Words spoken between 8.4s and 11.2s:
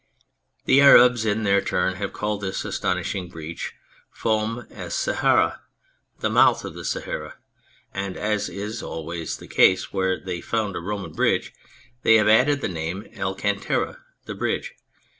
is always the case where they found a Roman